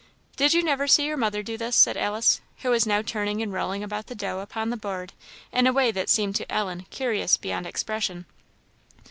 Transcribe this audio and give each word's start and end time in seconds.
"Did 0.35 0.55
you 0.55 0.63
never 0.63 0.87
see 0.87 1.05
your 1.05 1.15
mother 1.15 1.43
do 1.43 1.59
this?" 1.59 1.75
said 1.75 1.95
Alice, 1.95 2.41
who 2.63 2.71
was 2.71 2.87
now 2.87 3.03
turning 3.03 3.39
and 3.43 3.53
rolling 3.53 3.83
about 3.83 4.07
the 4.07 4.15
dough 4.15 4.39
upon 4.39 4.71
the 4.71 4.75
board 4.75 5.13
in 5.51 5.67
a 5.67 5.71
way 5.71 5.91
that 5.91 6.09
seemed 6.09 6.35
to 6.37 6.51
Ellen 6.51 6.87
curious 6.89 7.37
beyond 7.37 7.67
expression. 7.67 8.25